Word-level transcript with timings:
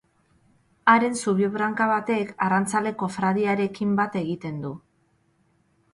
Haren 0.93 1.17
zubi‑branka 1.19 1.87
batek 1.91 2.33
arrantzale‑kofradiarekin 2.47 3.95
bat 4.03 4.21
egiten 4.25 4.59
du. 4.65 4.77